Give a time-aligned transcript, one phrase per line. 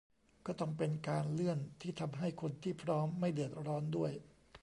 [0.45, 4.11] ก็ต้องเป็นการเลื่อนที่ทำให้คนที่พร้อมไม่เดือดร้อนด้วย